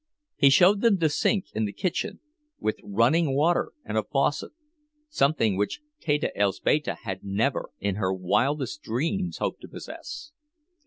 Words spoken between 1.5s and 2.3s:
in the kitchen,